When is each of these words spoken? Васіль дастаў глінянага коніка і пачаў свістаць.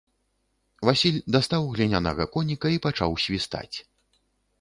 Васіль 0.87 1.19
дастаў 1.35 1.67
глінянага 1.75 2.25
коніка 2.37 2.67
і 2.77 2.81
пачаў 2.87 3.11
свістаць. 3.25 3.75